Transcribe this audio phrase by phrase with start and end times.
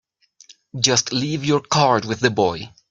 [0.79, 2.71] Just leave your card with the boy.